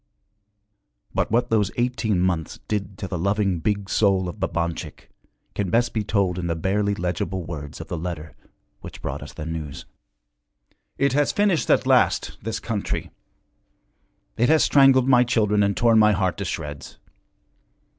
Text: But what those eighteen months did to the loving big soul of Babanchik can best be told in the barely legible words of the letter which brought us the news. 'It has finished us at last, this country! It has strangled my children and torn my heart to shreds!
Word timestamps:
But 1.13 1.29
what 1.29 1.51
those 1.51 1.69
eighteen 1.77 2.19
months 2.21 2.59
did 2.67 2.97
to 2.97 3.07
the 3.07 3.19
loving 3.19 3.59
big 3.59 3.87
soul 3.87 4.27
of 4.27 4.39
Babanchik 4.39 5.11
can 5.53 5.69
best 5.69 5.93
be 5.93 6.03
told 6.03 6.39
in 6.39 6.47
the 6.47 6.55
barely 6.55 6.95
legible 6.95 7.43
words 7.43 7.79
of 7.79 7.87
the 7.87 7.99
letter 7.99 8.35
which 8.79 8.99
brought 9.03 9.21
us 9.21 9.33
the 9.33 9.45
news. 9.45 9.85
'It 10.97 11.13
has 11.13 11.31
finished 11.31 11.69
us 11.69 11.81
at 11.81 11.85
last, 11.85 12.35
this 12.41 12.59
country! 12.59 13.11
It 14.37 14.49
has 14.49 14.63
strangled 14.63 15.07
my 15.07 15.23
children 15.23 15.61
and 15.61 15.77
torn 15.77 15.99
my 15.99 16.13
heart 16.13 16.37
to 16.37 16.45
shreds! 16.45 16.97